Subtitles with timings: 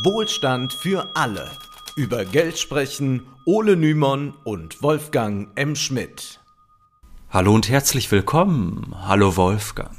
[0.00, 1.50] Wohlstand für alle.
[1.96, 5.76] Über Geld sprechen Ole Nymon und Wolfgang M.
[5.76, 6.40] Schmidt.
[7.28, 8.94] Hallo und herzlich willkommen.
[9.02, 9.90] Hallo Wolfgang.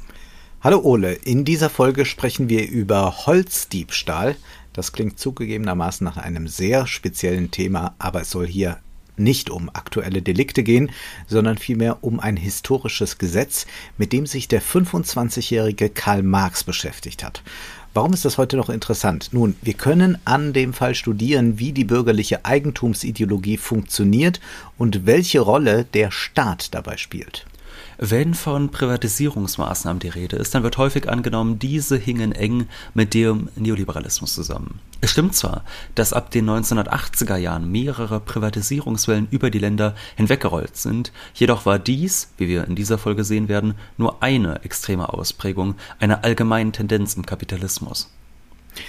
[0.60, 4.34] Hallo Ole, in dieser Folge sprechen wir über Holzdiebstahl.
[4.72, 8.78] Das klingt zugegebenermaßen nach einem sehr speziellen Thema, aber es soll hier
[9.16, 10.90] nicht um aktuelle Delikte gehen,
[11.28, 13.66] sondern vielmehr um ein historisches Gesetz,
[13.96, 17.44] mit dem sich der 25-jährige Karl Marx beschäftigt hat.
[17.94, 19.28] Warum ist das heute noch interessant?
[19.30, 24.40] Nun, wir können an dem Fall studieren, wie die bürgerliche Eigentumsideologie funktioniert
[24.76, 27.46] und welche Rolle der Staat dabei spielt.
[27.98, 33.48] Wenn von Privatisierungsmaßnahmen die Rede ist, dann wird häufig angenommen, diese hingen eng mit dem
[33.56, 34.80] Neoliberalismus zusammen.
[35.00, 41.12] Es stimmt zwar, dass ab den 1980er Jahren mehrere Privatisierungswellen über die Länder hinweggerollt sind,
[41.34, 46.24] jedoch war dies, wie wir in dieser Folge sehen werden, nur eine extreme Ausprägung einer
[46.24, 48.10] allgemeinen Tendenz im Kapitalismus.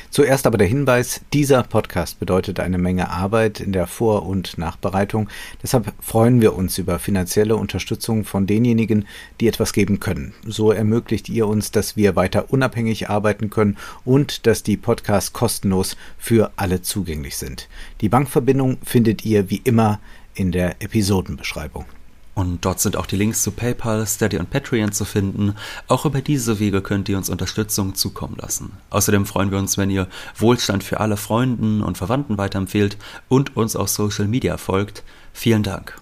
[0.10, 5.30] Zuerst aber der Hinweis, dieser Podcast bedeutet eine Menge Arbeit in der Vor- und Nachbereitung.
[5.62, 9.08] Deshalb freuen wir uns über finanzielle Unterstützung von denjenigen,
[9.40, 10.34] die etwas geben können.
[10.46, 15.98] So ermöglicht ihr uns, dass wir weiter unabhängig arbeiten können und dass die Podcasts kostenlos
[16.18, 17.68] für alle zugänglich sind.
[18.02, 20.00] Die Bankverbindung findet ihr wie immer
[20.34, 21.86] in der Episodenbeschreibung.
[22.36, 25.56] Und dort sind auch die Links zu PayPal, Steady und Patreon zu finden.
[25.88, 28.74] Auch über diese Wege könnt ihr uns Unterstützung zukommen lassen.
[28.90, 32.98] Außerdem freuen wir uns, wenn ihr Wohlstand für alle Freunden und Verwandten weiterempfehlt
[33.30, 35.04] und uns auf Social Media folgt.
[35.34, 35.98] Vielen Dank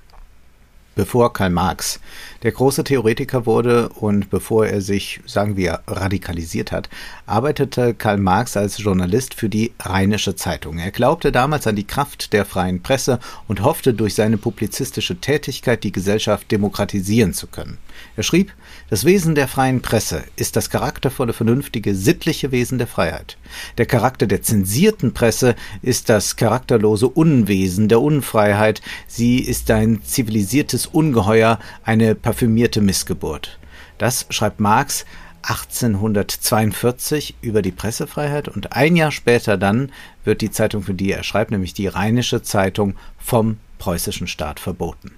[0.95, 1.99] bevor Karl Marx
[2.43, 6.89] der große Theoretiker wurde und bevor er sich, sagen wir, radikalisiert hat,
[7.25, 10.77] arbeitete Karl Marx als Journalist für die Rheinische Zeitung.
[10.77, 15.83] Er glaubte damals an die Kraft der freien Presse und hoffte durch seine publizistische Tätigkeit
[15.83, 17.77] die Gesellschaft demokratisieren zu können.
[18.15, 18.53] Er schrieb,
[18.89, 23.37] das Wesen der freien Presse ist das charaktervolle, vernünftige, sittliche Wesen der Freiheit.
[23.77, 28.81] Der Charakter der zensierten Presse ist das charakterlose Unwesen der Unfreiheit.
[29.07, 33.59] Sie ist ein zivilisiertes Ungeheuer, eine parfümierte Missgeburt.
[33.99, 35.05] Das schreibt Marx
[35.43, 39.91] 1842 über die Pressefreiheit und ein Jahr später dann
[40.23, 45.11] wird die Zeitung, für die er schreibt, nämlich die Rheinische Zeitung, vom preußischen Staat verboten.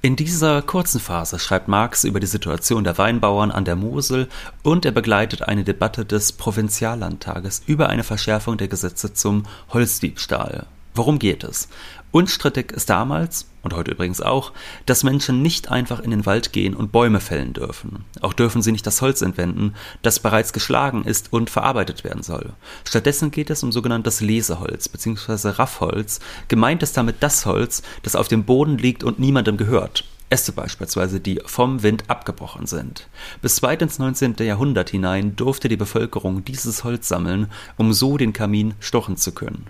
[0.00, 4.28] In dieser kurzen Phase schreibt Marx über die Situation der Weinbauern an der Mosel
[4.62, 10.66] und er begleitet eine Debatte des Provinziallandtages über eine Verschärfung der Gesetze zum Holzdiebstahl.
[10.94, 11.68] Worum geht es?
[12.10, 14.52] Unstrittig ist damals, und heute übrigens auch,
[14.86, 18.04] dass Menschen nicht einfach in den Wald gehen und Bäume fällen dürfen.
[18.22, 22.54] Auch dürfen sie nicht das Holz entwenden, das bereits geschlagen ist und verarbeitet werden soll.
[22.86, 25.50] Stattdessen geht es um sogenanntes Leseholz bzw.
[25.50, 26.20] Raffholz.
[26.48, 30.04] Gemeint ist damit das Holz, das auf dem Boden liegt und niemandem gehört.
[30.30, 33.08] Äste beispielsweise, die vom Wind abgebrochen sind.
[33.40, 34.36] Bis weit ins 19.
[34.40, 39.66] Jahrhundert hinein durfte die Bevölkerung dieses Holz sammeln, um so den Kamin stochen zu können.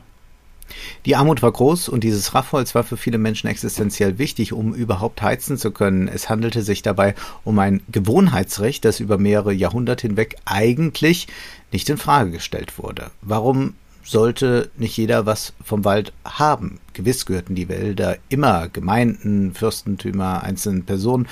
[1.06, 5.23] Die Armut war groß und dieses Raffholz war für viele Menschen existenziell wichtig, um überhaupt
[5.23, 6.09] heizen zu können.
[6.09, 7.15] Es handelte sich dabei
[7.45, 11.29] um ein Gewohnheitsrecht, das über mehrere Jahrhunderte hinweg eigentlich
[11.73, 13.11] nicht in Frage gestellt wurde.
[13.23, 13.75] Warum
[14.09, 16.81] sollte nicht jeder was vom Wald haben.
[16.95, 21.29] Gewiss gehörten die Wälder immer Gemeinden, Fürstentümer, einzelnen Personen,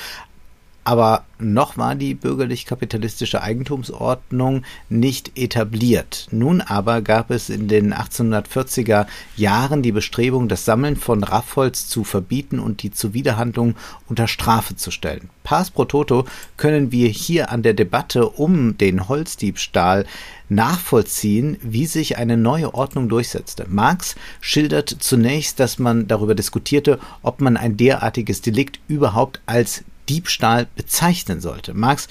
[0.86, 6.28] aber noch war die bürgerlich-kapitalistische Eigentumsordnung nicht etabliert.
[6.30, 12.04] Nun aber gab es in den 1840er Jahren die Bestrebung, das Sammeln von Raffholz zu
[12.04, 13.74] verbieten und die Zuwiderhandlung
[14.08, 15.28] unter Strafe zu stellen.
[15.42, 16.24] Pars pro toto
[16.56, 20.06] können wir hier an der Debatte um den Holzdiebstahl
[20.48, 23.66] nachvollziehen, wie sich eine neue Ordnung durchsetzte.
[23.68, 30.66] Marx schildert zunächst, dass man darüber diskutierte, ob man ein derartiges Delikt überhaupt als Diebstahl
[30.76, 31.74] bezeichnen sollte.
[31.74, 32.08] Marx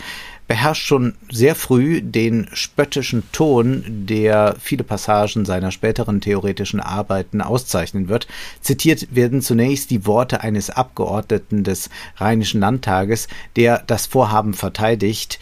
[0.47, 8.07] beherrscht schon sehr früh den spöttischen Ton, der viele Passagen seiner späteren theoretischen Arbeiten auszeichnen
[8.09, 8.27] wird.
[8.61, 15.39] Zitiert werden zunächst die Worte eines Abgeordneten des Rheinischen Landtages, der das Vorhaben verteidigt,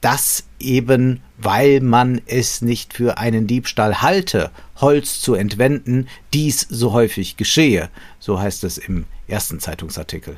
[0.00, 6.92] dass eben weil man es nicht für einen Diebstahl halte, Holz zu entwenden, dies so
[6.92, 7.88] häufig geschehe.
[8.18, 10.36] So heißt es im ersten Zeitungsartikel.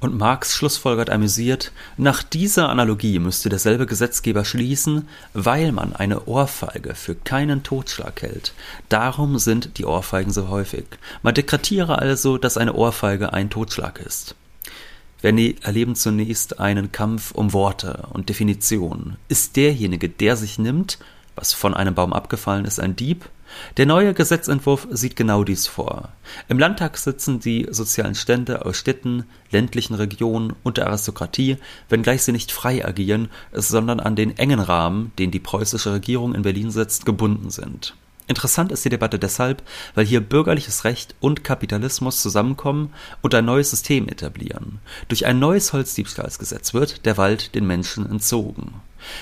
[0.00, 6.94] Und Marx schlussfolgert amüsiert, nach dieser Analogie müsste derselbe Gesetzgeber schließen, weil man eine Ohrfeige
[6.94, 8.54] für keinen Totschlag hält.
[8.88, 10.86] Darum sind die Ohrfeigen so häufig.
[11.22, 14.34] Man dekretiere also, dass eine Ohrfeige ein Totschlag ist.
[15.20, 19.18] Wir erleben zunächst einen Kampf um Worte und Definitionen.
[19.28, 20.98] Ist derjenige, der sich nimmt,
[21.40, 23.28] was von einem Baum abgefallen ist, ein Dieb?
[23.76, 26.10] Der neue Gesetzentwurf sieht genau dies vor.
[26.48, 31.56] Im Landtag sitzen die sozialen Stände aus Städten, ländlichen Regionen und der Aristokratie,
[31.88, 36.42] wenngleich sie nicht frei agieren, sondern an den engen Rahmen, den die preußische Regierung in
[36.42, 37.96] Berlin setzt, gebunden sind.
[38.28, 39.64] Interessant ist die Debatte deshalb,
[39.96, 44.78] weil hier bürgerliches Recht und Kapitalismus zusammenkommen und ein neues System etablieren.
[45.08, 48.74] Durch ein neues Holzdiebstahlsgesetz wird der Wald den Menschen entzogen.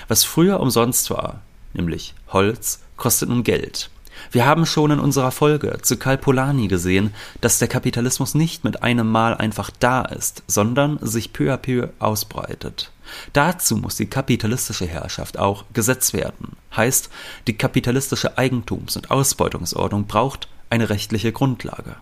[0.08, 1.40] Was früher umsonst war,
[1.72, 3.90] nämlich Holz, kostet nun Geld.
[4.30, 8.82] Wir haben schon in unserer Folge zu Karl Polanyi gesehen, dass der Kapitalismus nicht mit
[8.82, 12.90] einem Mal einfach da ist, sondern sich peu à peu ausbreitet.
[13.32, 16.56] Dazu muss die kapitalistische Herrschaft auch Gesetz werden.
[16.76, 17.10] Heißt,
[17.46, 21.96] die kapitalistische Eigentums- und Ausbeutungsordnung braucht eine rechtliche Grundlage.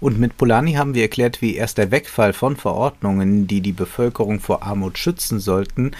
[0.00, 4.40] Und mit Polanyi haben wir erklärt, wie erst der Wegfall von Verordnungen, die die Bevölkerung
[4.40, 5.92] vor Armut schützen sollten,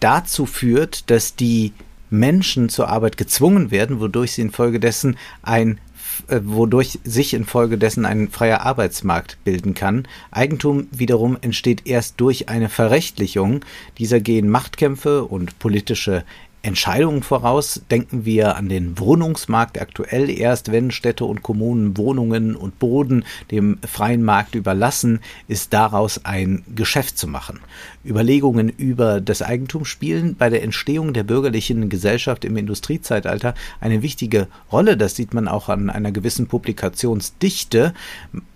[0.00, 1.72] dazu führt, dass die
[2.10, 5.80] Menschen zur Arbeit gezwungen werden, wodurch sie infolgedessen ein
[6.28, 10.06] äh, wodurch sich infolgedessen ein freier Arbeitsmarkt bilden kann.
[10.30, 13.64] Eigentum wiederum entsteht erst durch eine Verrechtlichung.
[13.98, 16.24] Dieser gehen Machtkämpfe und politische
[16.62, 17.82] Entscheidungen voraus.
[17.90, 20.28] Denken wir an den Wohnungsmarkt aktuell.
[20.28, 26.62] Erst wenn Städte und Kommunen Wohnungen und Boden dem freien Markt überlassen, ist daraus ein
[26.74, 27.60] Geschäft zu machen.
[28.04, 34.48] Überlegungen über das Eigentum spielen bei der Entstehung der bürgerlichen Gesellschaft im Industriezeitalter eine wichtige
[34.70, 34.96] Rolle.
[34.96, 37.94] Das sieht man auch an einer gewissen Publikationsdichte.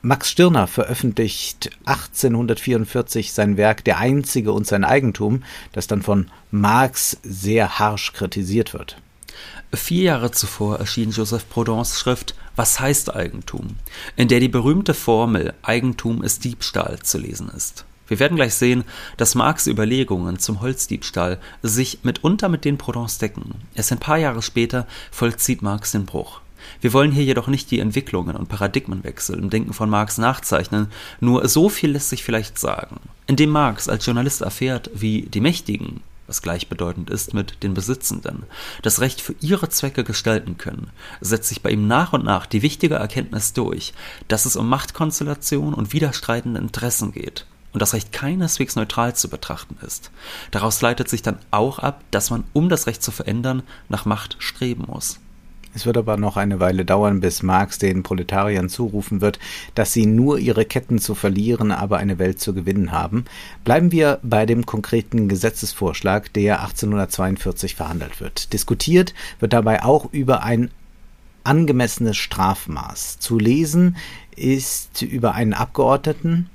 [0.03, 5.43] Max Stirner veröffentlicht 1844 sein Werk Der Einzige und sein Eigentum,
[5.73, 8.97] das dann von Marx sehr harsch kritisiert wird.
[9.73, 13.79] Vier Jahre zuvor erschien Joseph Proudhons Schrift Was heißt Eigentum,
[14.15, 17.85] in der die berühmte Formel Eigentum ist Diebstahl zu lesen ist.
[18.07, 18.85] Wir werden gleich sehen,
[19.17, 23.57] dass Marx Überlegungen zum Holzdiebstahl sich mitunter mit den Proudhons decken.
[23.75, 26.41] Erst ein paar Jahre später vollzieht Marx den Bruch.
[26.81, 30.87] Wir wollen hier jedoch nicht die Entwicklungen und Paradigmenwechsel im Denken von Marx nachzeichnen,
[31.19, 33.01] nur so viel lässt sich vielleicht sagen.
[33.27, 38.45] Indem Marx als Journalist erfährt, wie die Mächtigen was gleichbedeutend ist mit den Besitzenden,
[38.83, 40.91] das Recht für ihre Zwecke gestalten können,
[41.21, 43.93] setzt sich bei ihm nach und nach die wichtige Erkenntnis durch,
[44.29, 49.77] dass es um Machtkonstellation und widerstreitende Interessen geht und das Recht keineswegs neutral zu betrachten
[49.85, 50.11] ist.
[50.51, 54.37] Daraus leitet sich dann auch ab, dass man, um das Recht zu verändern, nach Macht
[54.39, 55.19] streben muss.
[55.75, 59.41] Es wird aber noch eine Weile dauern, bis Marx den Proletariern zurufen wird,
[59.75, 63.25] dass sie nur ihre Ketten zu verlieren, aber eine Welt zu gewinnen haben.
[63.65, 68.53] Bleiben wir bei dem konkreten Gesetzesvorschlag, der 1842 verhandelt wird.
[68.53, 70.71] Diskutiert wird dabei auch über ein
[71.43, 73.19] angemessenes Strafmaß.
[73.19, 73.97] Zu lesen
[74.37, 76.51] ist über einen Abgeordneten,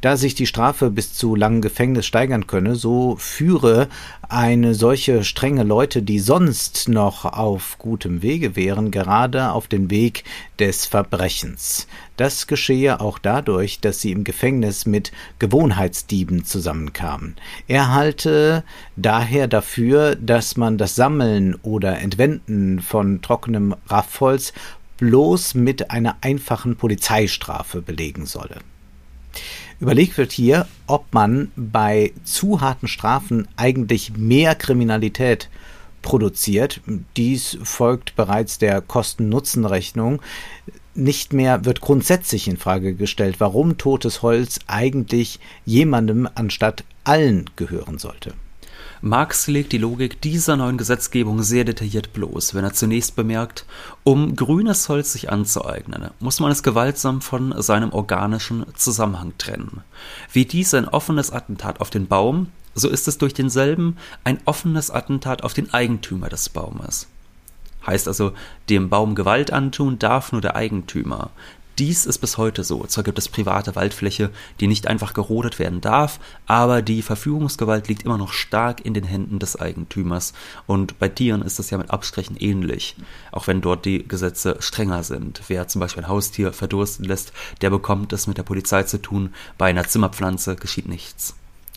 [0.00, 3.88] da sich die Strafe bis zu langem Gefängnis steigern könne, so führe
[4.28, 10.24] eine solche strenge Leute, die sonst noch auf gutem Wege wären, gerade auf den Weg
[10.58, 11.86] des Verbrechens.
[12.16, 17.36] Das geschehe auch dadurch, dass sie im Gefängnis mit Gewohnheitsdieben zusammenkamen.
[17.66, 18.62] Er halte
[18.96, 24.52] daher dafür, dass man das Sammeln oder Entwenden von trockenem Raffholz
[24.98, 28.58] bloß mit einer einfachen Polizeistrafe belegen solle.
[29.80, 35.48] Überlegt wird hier, ob man bei zu harten Strafen eigentlich mehr Kriminalität
[36.02, 36.80] produziert.
[37.16, 40.20] Dies folgt bereits der Kosten-Nutzen-Rechnung.
[40.94, 47.98] Nicht mehr wird grundsätzlich in Frage gestellt, warum totes Holz eigentlich jemandem anstatt allen gehören
[47.98, 48.34] sollte.
[49.02, 53.64] Marx legt die Logik dieser neuen Gesetzgebung sehr detailliert bloß, wenn er zunächst bemerkt,
[54.04, 59.80] um grünes Holz sich anzueignen, muss man es gewaltsam von seinem organischen Zusammenhang trennen.
[60.30, 64.90] Wie dies ein offenes Attentat auf den Baum, so ist es durch denselben ein offenes
[64.90, 67.06] Attentat auf den Eigentümer des Baumes.
[67.86, 68.32] Heißt also,
[68.68, 71.30] dem Baum Gewalt antun darf nur der Eigentümer.
[71.80, 72.84] Dies ist bis heute so.
[72.84, 74.28] Zwar gibt es private Waldfläche,
[74.60, 79.04] die nicht einfach gerodet werden darf, aber die Verfügungsgewalt liegt immer noch stark in den
[79.04, 80.34] Händen des Eigentümers.
[80.66, 82.96] Und bei Tieren ist das ja mit Abstrichen ähnlich,
[83.32, 85.40] auch wenn dort die Gesetze strenger sind.
[85.48, 87.32] Wer zum Beispiel ein Haustier verdursten lässt,
[87.62, 89.32] der bekommt es mit der Polizei zu tun.
[89.56, 91.34] Bei einer Zimmerpflanze geschieht nichts.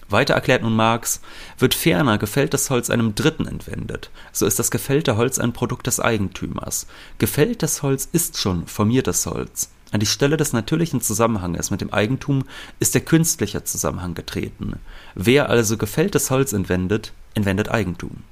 [0.09, 1.21] Weiter erklärt nun Marx,
[1.59, 6.01] wird ferner gefälltes Holz einem Dritten entwendet, so ist das gefällte Holz ein Produkt des
[6.01, 6.87] Eigentümers.
[7.19, 9.69] Gefälltes Holz ist schon formiertes Holz.
[9.93, 12.45] An die Stelle des natürlichen Zusammenhanges mit dem Eigentum
[12.79, 14.79] ist der künstliche Zusammenhang getreten.
[15.13, 18.23] Wer also gefälltes Holz entwendet, entwendet Eigentum.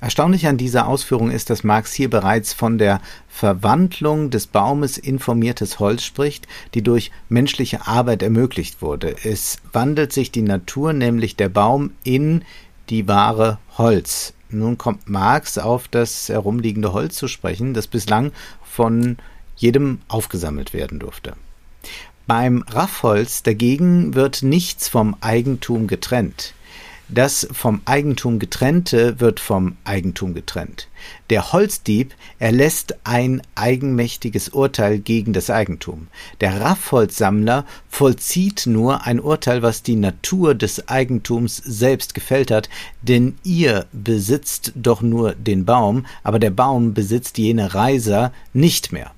[0.00, 5.18] Erstaunlich an dieser Ausführung ist, dass Marx hier bereits von der Verwandlung des Baumes in
[5.18, 9.14] formiertes Holz spricht, die durch menschliche Arbeit ermöglicht wurde.
[9.24, 12.46] Es wandelt sich die Natur, nämlich der Baum, in
[12.88, 14.32] die wahre Holz.
[14.48, 19.18] Nun kommt Marx auf das herumliegende Holz zu sprechen, das bislang von
[19.58, 21.34] jedem aufgesammelt werden durfte.
[22.26, 26.54] Beim Raffholz dagegen wird nichts vom Eigentum getrennt.
[27.10, 30.88] Das vom Eigentum getrennte wird vom Eigentum getrennt.
[31.30, 36.08] Der Holzdieb erlässt ein eigenmächtiges Urteil gegen das Eigentum.
[36.42, 42.68] Der Raffholzsammler vollzieht nur ein Urteil, was die Natur des Eigentums selbst gefällt hat,
[43.00, 49.12] denn ihr besitzt doch nur den Baum, aber der Baum besitzt jene Reiser nicht mehr.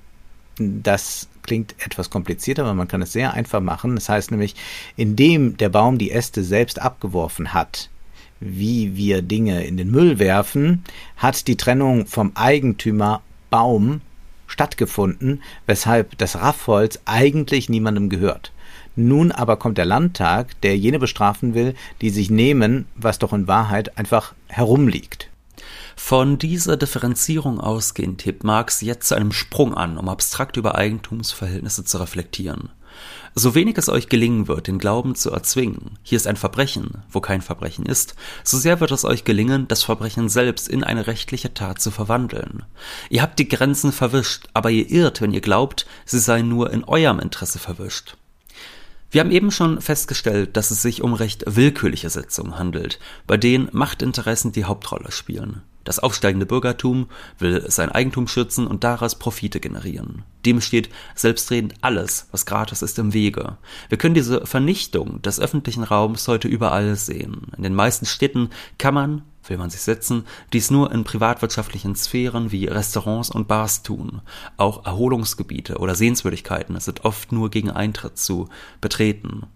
[0.60, 3.94] Das klingt etwas komplizierter, aber man kann es sehr einfach machen.
[3.94, 4.54] Das heißt nämlich,
[4.96, 7.88] indem der Baum die Äste selbst abgeworfen hat,
[8.40, 10.84] wie wir Dinge in den Müll werfen,
[11.16, 14.02] hat die Trennung vom Eigentümer Baum
[14.46, 18.52] stattgefunden, weshalb das Raffholz eigentlich niemandem gehört.
[18.96, 23.48] Nun aber kommt der Landtag, der jene bestrafen will, die sich nehmen, was doch in
[23.48, 25.29] Wahrheit einfach herumliegt.
[26.02, 31.84] Von dieser Differenzierung ausgehend hebt Marx jetzt zu einem Sprung an, um abstrakt über Eigentumsverhältnisse
[31.84, 32.70] zu reflektieren.
[33.36, 37.20] So wenig es euch gelingen wird, den Glauben zu erzwingen, hier ist ein Verbrechen, wo
[37.20, 41.54] kein Verbrechen ist, so sehr wird es euch gelingen, das Verbrechen selbst in eine rechtliche
[41.54, 42.64] Tat zu verwandeln.
[43.08, 46.82] Ihr habt die Grenzen verwischt, aber ihr irrt, wenn ihr glaubt, sie seien nur in
[46.82, 48.16] eurem Interesse verwischt.
[49.12, 53.68] Wir haben eben schon festgestellt, dass es sich um recht willkürliche Sitzungen handelt, bei denen
[53.70, 55.62] Machtinteressen die Hauptrolle spielen.
[55.84, 57.06] Das aufsteigende Bürgertum
[57.38, 60.24] will sein Eigentum schützen und daraus Profite generieren.
[60.44, 63.56] Dem steht selbstredend alles, was gratis ist, im Wege.
[63.88, 67.48] Wir können diese Vernichtung des öffentlichen Raums heute überall sehen.
[67.56, 72.52] In den meisten Städten kann man, will man sich setzen, dies nur in privatwirtschaftlichen Sphären
[72.52, 74.20] wie Restaurants und Bars tun.
[74.58, 78.48] Auch Erholungsgebiete oder Sehenswürdigkeiten sind oft nur gegen Eintritt zu
[78.80, 79.46] betreten.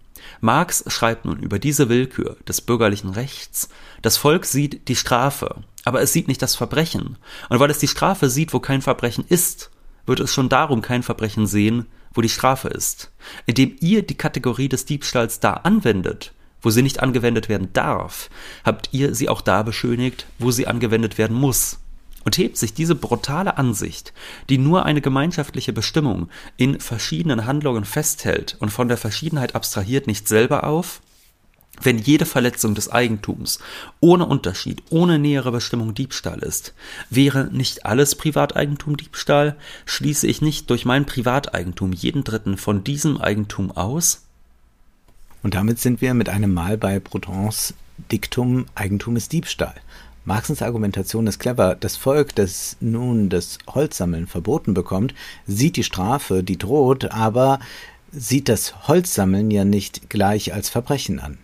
[0.41, 3.69] Marx schreibt nun über diese Willkür des bürgerlichen Rechts,
[4.01, 7.17] das Volk sieht die Strafe, aber es sieht nicht das Verbrechen.
[7.49, 9.71] Und weil es die Strafe sieht, wo kein Verbrechen ist,
[10.05, 13.11] wird es schon darum kein Verbrechen sehen, wo die Strafe ist.
[13.45, 18.29] Indem ihr die Kategorie des Diebstahls da anwendet, wo sie nicht angewendet werden darf,
[18.63, 21.79] habt ihr sie auch da beschönigt, wo sie angewendet werden muss.
[22.23, 24.11] Und hebt sich diese brutale Ansicht,
[24.49, 30.27] die nur eine gemeinschaftliche Bestimmung in verschiedenen Handlungen festhält und von der Verschiedenheit abstrahiert, nicht
[30.27, 31.01] selber auf?
[31.81, 33.59] Wenn jede Verletzung des Eigentums
[33.99, 36.73] ohne Unterschied, ohne nähere Bestimmung Diebstahl ist,
[37.09, 39.55] wäre nicht alles Privateigentum Diebstahl?
[39.85, 44.23] Schließe ich nicht durch mein Privateigentum jeden Dritten von diesem Eigentum aus?
[45.43, 47.75] Und damit sind wir mit einem Mal bei Proudhons
[48.11, 49.75] Diktum Eigentum ist Diebstahl.
[50.25, 51.75] Marxens Argumentation ist clever.
[51.75, 55.13] Das Volk, das nun das Holzsammeln verboten bekommt,
[55.45, 57.59] sieht die Strafe, die droht, aber
[58.11, 61.37] sieht das Holzsammeln ja nicht gleich als Verbrechen an.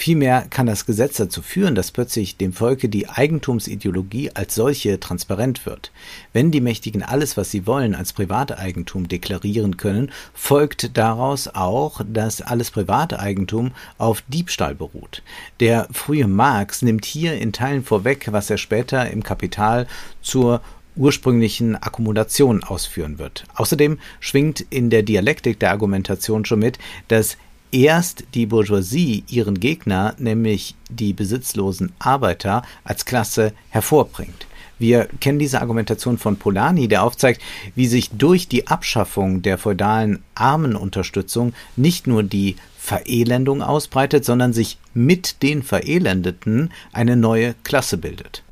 [0.00, 5.66] Vielmehr kann das Gesetz dazu führen, dass plötzlich dem Volke die Eigentumsideologie als solche transparent
[5.66, 5.90] wird.
[6.32, 12.40] Wenn die Mächtigen alles, was sie wollen, als Privateigentum deklarieren können, folgt daraus auch, dass
[12.40, 15.24] alles Privateigentum auf Diebstahl beruht.
[15.58, 19.88] Der frühe Marx nimmt hier in Teilen vorweg, was er später im Kapital
[20.22, 20.60] zur
[20.94, 23.46] ursprünglichen Akkumulation ausführen wird.
[23.56, 26.78] Außerdem schwingt in der Dialektik der Argumentation schon mit,
[27.08, 27.36] dass
[27.72, 34.46] erst die Bourgeoisie ihren Gegner, nämlich die besitzlosen Arbeiter, als Klasse hervorbringt.
[34.78, 37.42] Wir kennen diese Argumentation von Polanyi, der aufzeigt,
[37.74, 44.78] wie sich durch die Abschaffung der feudalen Armenunterstützung nicht nur die Verelendung ausbreitet, sondern sich
[44.94, 48.44] mit den Verelendeten eine neue Klasse bildet.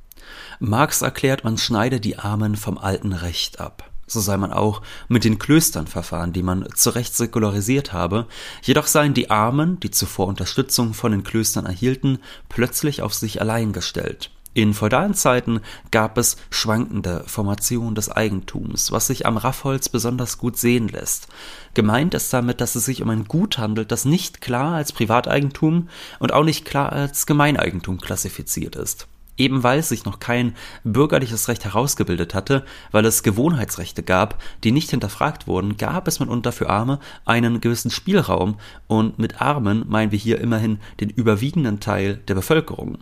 [0.58, 5.24] Marx erklärt, man schneide die Armen vom alten Recht ab so sei man auch mit
[5.24, 8.26] den Klöstern verfahren, die man zu Recht säkularisiert habe,
[8.62, 13.72] jedoch seien die Armen, die zuvor Unterstützung von den Klöstern erhielten, plötzlich auf sich allein
[13.72, 14.30] gestellt.
[14.56, 15.60] In feudalen Zeiten
[15.90, 21.28] gab es schwankende Formation des Eigentums, was sich am Raffholz besonders gut sehen lässt.
[21.74, 25.90] Gemeint ist damit, dass es sich um ein Gut handelt, das nicht klar als Privateigentum
[26.20, 29.06] und auch nicht klar als Gemeineigentum klassifiziert ist.
[29.36, 34.90] Eben weil sich noch kein bürgerliches Recht herausgebildet hatte, weil es Gewohnheitsrechte gab, die nicht
[34.90, 40.18] hinterfragt wurden, gab es mitunter für Arme einen gewissen Spielraum und mit Armen meinen wir
[40.18, 42.98] hier immerhin den überwiegenden Teil der Bevölkerung.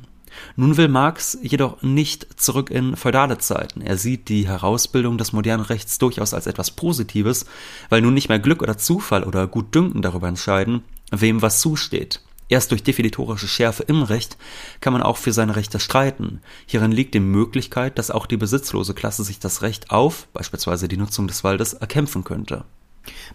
[0.57, 3.81] Nun will Marx jedoch nicht zurück in feudale Zeiten.
[3.81, 7.47] Er sieht die Herausbildung des modernen Rechts durchaus als etwas Positives,
[7.89, 12.21] weil nun nicht mehr Glück oder Zufall oder Gutdünken darüber entscheiden, wem was zusteht.
[12.49, 14.37] Erst durch definitorische Schärfe im Recht
[14.81, 16.41] kann man auch für seine Rechte streiten.
[16.67, 20.97] Hierin liegt die Möglichkeit, dass auch die besitzlose Klasse sich das Recht auf, beispielsweise die
[20.99, 22.65] Nutzung des Waldes, erkämpfen könnte.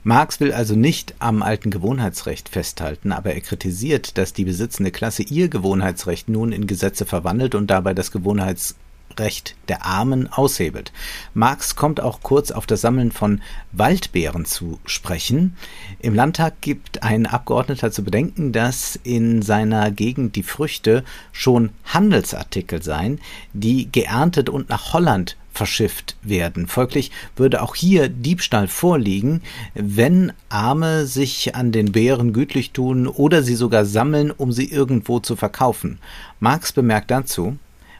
[0.03, 5.23] Marx will also nicht am alten Gewohnheitsrecht festhalten, aber er kritisiert, dass die besitzende Klasse
[5.23, 8.79] ihr Gewohnheitsrecht nun in Gesetze verwandelt und dabei das Gewohnheitsrecht
[9.17, 10.91] Recht der Armen aushebelt.
[11.33, 15.55] Marx kommt auch kurz auf das Sammeln von Waldbeeren zu sprechen.
[15.99, 22.81] Im Landtag gibt ein Abgeordneter zu bedenken, dass in seiner Gegend die Früchte schon Handelsartikel
[22.81, 23.19] seien,
[23.53, 26.67] die geerntet und nach Holland verschifft werden.
[26.67, 29.41] Folglich würde auch hier Diebstahl vorliegen,
[29.73, 35.19] wenn Arme sich an den Beeren gütlich tun oder sie sogar sammeln, um sie irgendwo
[35.19, 35.99] zu verkaufen.
[36.39, 37.57] Marx bemerkt dazu,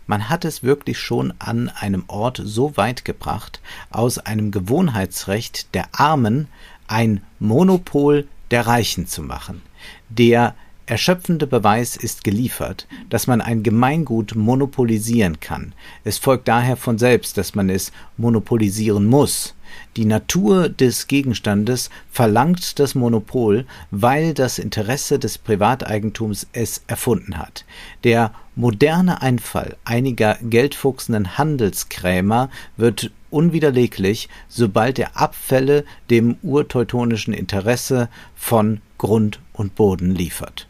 [0.10, 3.62] man hat es wirklich schon an einem Ort so weit gebracht,
[3.92, 6.48] aus einem Gewohnheitsrecht der Armen
[6.88, 9.62] ein Monopol der Reichen zu machen.
[10.10, 10.56] Der
[10.88, 15.74] erschöpfende Beweis ist geliefert, dass man ein Gemeingut monopolisieren kann.
[16.04, 19.54] Es folgt daher von selbst, dass man es monopolisieren muss.
[19.98, 27.66] Die Natur des Gegenstandes verlangt das Monopol, weil das Interesse des Privateigentums es erfunden hat.
[28.04, 38.82] Der moderne Einfall einiger geldfuchsenden Handelskrämer wird unwiderleglich, sobald er Abfälle dem urteutonischen Interesse von
[38.98, 40.69] Grund und Boden liefert.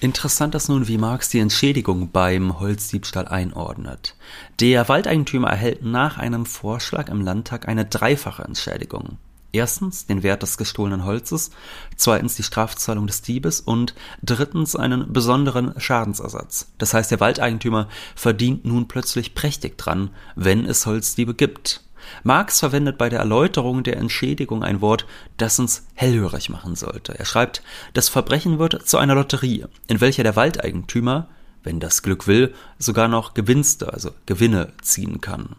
[0.00, 4.16] Interessant ist nun, wie Marx die Entschädigung beim Holzdiebstahl einordnet.
[4.58, 9.18] Der Waldeigentümer erhält nach einem Vorschlag im Landtag eine dreifache Entschädigung.
[9.52, 11.50] Erstens den Wert des gestohlenen Holzes,
[11.96, 16.72] zweitens die Strafzahlung des Diebes und drittens einen besonderen Schadensersatz.
[16.78, 21.82] Das heißt, der Waldeigentümer verdient nun plötzlich prächtig dran, wenn es Holzdiebe gibt.
[22.22, 27.18] Marx verwendet bei der Erläuterung der Entschädigung ein Wort, das uns hellhörig machen sollte.
[27.18, 27.62] Er schreibt,
[27.92, 31.28] das Verbrechen wird zu einer Lotterie, in welcher der Waldeigentümer,
[31.62, 35.56] wenn das Glück will, sogar noch Gewinnste, also Gewinne ziehen kann.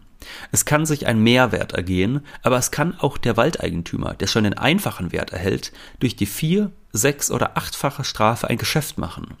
[0.50, 4.54] Es kann sich ein Mehrwert ergehen, aber es kann auch der Waldeigentümer, der schon den
[4.56, 9.36] einfachen Wert erhält, durch die vier, sechs oder achtfache Strafe ein Geschäft machen.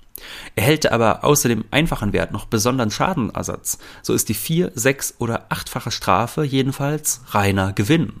[0.54, 5.46] Erhält aber außer dem einfachen Wert noch besonderen Schadenersatz, so ist die vier, sechs oder
[5.48, 8.20] achtfache Strafe jedenfalls reiner Gewinn.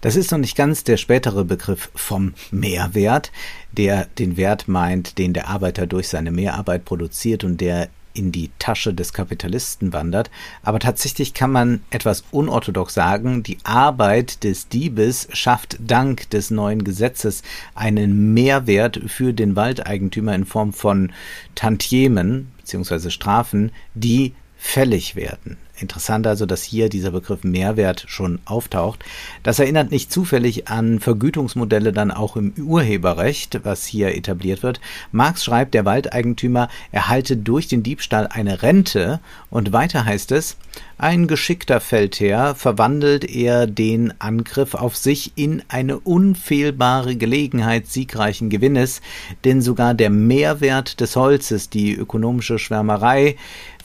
[0.00, 3.30] Das ist noch nicht ganz der spätere Begriff vom Mehrwert,
[3.72, 8.50] der den Wert meint, den der Arbeiter durch seine Mehrarbeit produziert und der in die
[8.58, 10.30] Tasche des Kapitalisten wandert.
[10.62, 16.84] Aber tatsächlich kann man etwas unorthodox sagen, die Arbeit des Diebes schafft dank des neuen
[16.84, 17.42] Gesetzes
[17.74, 21.12] einen Mehrwert für den Waldeigentümer in Form von
[21.54, 23.10] Tantiemen bzw.
[23.10, 25.56] Strafen, die fällig werden.
[25.80, 29.02] Interessant also, dass hier dieser Begriff Mehrwert schon auftaucht.
[29.42, 34.80] Das erinnert nicht zufällig an Vergütungsmodelle dann auch im Urheberrecht, was hier etabliert wird.
[35.10, 40.56] Marx schreibt, der Waldeigentümer erhalte durch den Diebstahl eine Rente und weiter heißt es,
[40.98, 49.00] ein geschickter Feldherr verwandelt er den Angriff auf sich in eine unfehlbare Gelegenheit siegreichen Gewinnes,
[49.44, 53.36] denn sogar der Mehrwert des Holzes, die ökonomische Schwärmerei,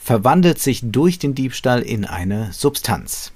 [0.06, 3.32] verwandelt sich durch den Diebstahl in eine Substanz.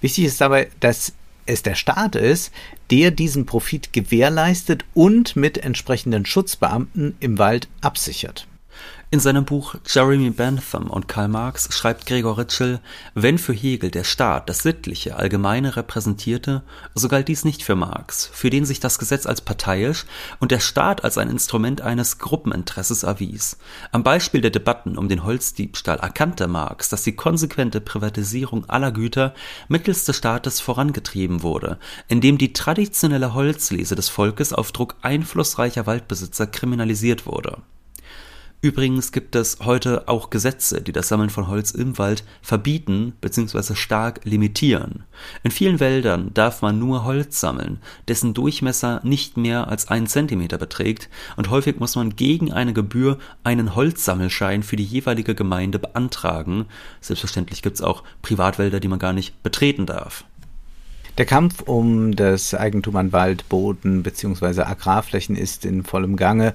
[0.00, 1.12] Wichtig ist dabei, dass
[1.44, 2.52] es der Staat ist,
[2.90, 8.46] der diesen Profit gewährleistet und mit entsprechenden Schutzbeamten im Wald absichert.
[9.12, 12.78] In seinem Buch Jeremy Bentham und Karl Marx schreibt Gregor Ritschel,
[13.14, 16.62] wenn für Hegel der Staat das Sittliche, Allgemeine repräsentierte,
[16.94, 20.06] so galt dies nicht für Marx, für den sich das Gesetz als parteiisch
[20.38, 23.56] und der Staat als ein Instrument eines Gruppeninteresses erwies.
[23.90, 29.34] Am Beispiel der Debatten um den Holzdiebstahl erkannte Marx, dass die konsequente Privatisierung aller Güter
[29.66, 36.46] mittels des Staates vorangetrieben wurde, indem die traditionelle Holzlese des Volkes auf Druck einflussreicher Waldbesitzer
[36.46, 37.58] kriminalisiert wurde.
[38.62, 43.74] Übrigens gibt es heute auch Gesetze, die das Sammeln von Holz im Wald verbieten bzw.
[43.74, 45.04] stark limitieren.
[45.42, 50.58] In vielen Wäldern darf man nur Holz sammeln, dessen Durchmesser nicht mehr als einen Zentimeter
[50.58, 56.66] beträgt und häufig muss man gegen eine Gebühr einen Holzsammelschein für die jeweilige Gemeinde beantragen.
[57.00, 60.24] Selbstverständlich gibt es auch Privatwälder, die man gar nicht betreten darf.
[61.16, 64.62] Der Kampf um das Eigentum an Wald, Boden bzw.
[64.62, 66.52] Agrarflächen ist in vollem Gange.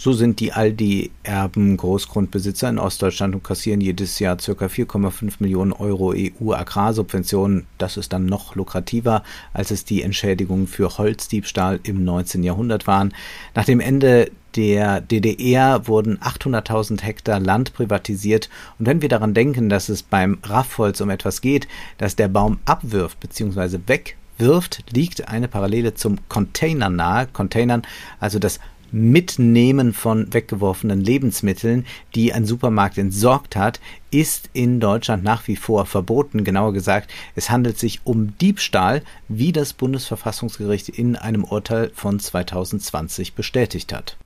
[0.00, 4.52] So sind die Aldi-Erben Großgrundbesitzer in Ostdeutschland und kassieren jedes Jahr ca.
[4.52, 7.66] 4,5 Millionen Euro EU-Agrarsubventionen.
[7.78, 12.44] Das ist dann noch lukrativer, als es die Entschädigungen für Holzdiebstahl im 19.
[12.44, 13.12] Jahrhundert waren.
[13.56, 18.48] Nach dem Ende der DDR wurden 800.000 Hektar Land privatisiert.
[18.78, 21.66] Und wenn wir daran denken, dass es beim Raffholz um etwas geht,
[21.98, 23.80] das der Baum abwirft bzw.
[23.88, 27.26] wegwirft, liegt eine Parallele zum Container nahe.
[27.26, 27.82] Containern,
[28.20, 35.46] also das Mitnehmen von weggeworfenen Lebensmitteln, die ein Supermarkt entsorgt hat, ist in Deutschland nach
[35.48, 36.44] wie vor verboten.
[36.44, 43.34] Genauer gesagt, es handelt sich um Diebstahl, wie das Bundesverfassungsgericht in einem Urteil von 2020
[43.34, 44.16] bestätigt hat.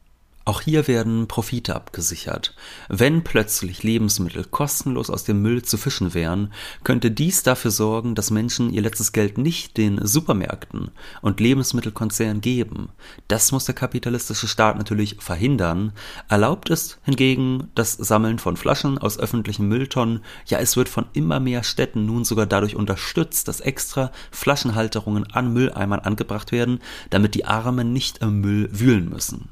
[0.44, 2.54] Auch hier werden Profite abgesichert.
[2.88, 6.52] Wenn plötzlich Lebensmittel kostenlos aus dem Müll zu fischen wären,
[6.82, 12.88] könnte dies dafür sorgen, dass Menschen ihr letztes Geld nicht den Supermärkten und Lebensmittelkonzernen geben.
[13.28, 15.92] Das muss der kapitalistische Staat natürlich verhindern.
[16.28, 20.24] Erlaubt ist hingegen das Sammeln von Flaschen aus öffentlichen Mülltonnen.
[20.46, 25.52] Ja, es wird von immer mehr Städten nun sogar dadurch unterstützt, dass extra Flaschenhalterungen an
[25.52, 29.48] Mülleimern angebracht werden, damit die Armen nicht im Müll wühlen müssen.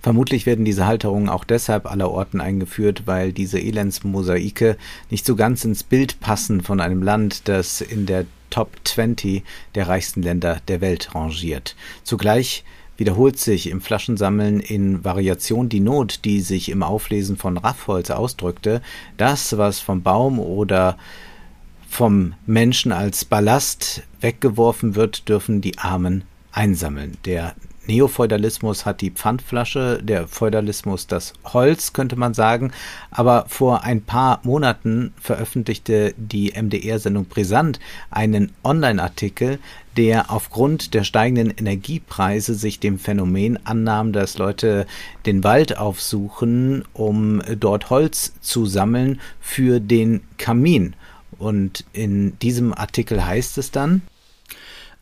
[0.00, 4.76] Vermutlich werden diese Halterungen auch deshalb allerorten eingeführt, weil diese Elendsmosaike
[5.10, 9.42] nicht so ganz ins Bild passen von einem Land, das in der Top 20
[9.74, 11.76] der reichsten Länder der Welt rangiert.
[12.02, 12.64] Zugleich
[12.96, 18.82] wiederholt sich im Flaschensammeln in Variation die Not, die sich im Auflesen von Raffholz ausdrückte.
[19.16, 20.98] Das, was vom Baum oder
[21.88, 27.16] vom Menschen als Ballast weggeworfen wird, dürfen die Armen einsammeln.
[27.24, 27.54] Der
[27.86, 32.72] Neofeudalismus hat die Pfandflasche, der Feudalismus das Holz, könnte man sagen.
[33.10, 39.58] Aber vor ein paar Monaten veröffentlichte die MDR-Sendung Brisant einen Online-Artikel,
[39.96, 44.86] der aufgrund der steigenden Energiepreise sich dem Phänomen annahm, dass Leute
[45.26, 50.94] den Wald aufsuchen, um dort Holz zu sammeln für den Kamin.
[51.38, 54.02] Und in diesem Artikel heißt es dann,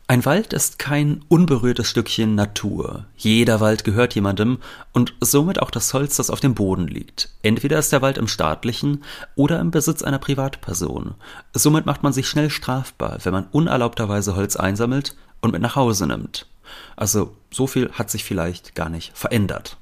[0.09, 3.05] ein Wald ist kein unberührtes Stückchen Natur.
[3.15, 4.57] Jeder Wald gehört jemandem
[4.91, 7.29] und somit auch das Holz, das auf dem Boden liegt.
[7.43, 9.03] Entweder ist der Wald im staatlichen
[9.35, 11.13] oder im Besitz einer Privatperson.
[11.53, 16.07] Somit macht man sich schnell strafbar, wenn man unerlaubterweise Holz einsammelt und mit nach Hause
[16.07, 16.47] nimmt.
[16.95, 19.77] Also so viel hat sich vielleicht gar nicht verändert.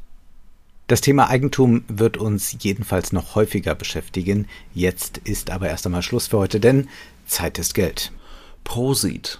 [0.88, 4.50] Das Thema Eigentum wird uns jedenfalls noch häufiger beschäftigen.
[4.74, 6.90] Jetzt ist aber erst einmal Schluss für heute, denn
[7.26, 8.12] Zeit ist Geld.
[8.66, 9.40] Prosit.